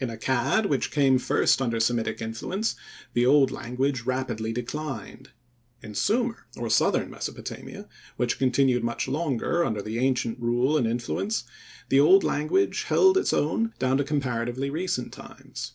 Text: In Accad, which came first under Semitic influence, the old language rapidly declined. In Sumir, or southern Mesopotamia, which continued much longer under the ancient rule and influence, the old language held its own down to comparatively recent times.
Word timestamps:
In 0.00 0.08
Accad, 0.08 0.66
which 0.66 0.90
came 0.90 1.16
first 1.16 1.62
under 1.62 1.78
Semitic 1.78 2.20
influence, 2.20 2.74
the 3.12 3.24
old 3.24 3.52
language 3.52 4.00
rapidly 4.02 4.52
declined. 4.52 5.30
In 5.80 5.92
Sumir, 5.92 6.38
or 6.56 6.68
southern 6.68 7.08
Mesopotamia, 7.08 7.88
which 8.16 8.36
continued 8.40 8.82
much 8.82 9.06
longer 9.06 9.64
under 9.64 9.80
the 9.80 10.00
ancient 10.00 10.40
rule 10.40 10.76
and 10.76 10.88
influence, 10.88 11.44
the 11.88 12.00
old 12.00 12.24
language 12.24 12.82
held 12.88 13.16
its 13.16 13.32
own 13.32 13.72
down 13.78 13.96
to 13.98 14.02
comparatively 14.02 14.70
recent 14.70 15.12
times. 15.12 15.74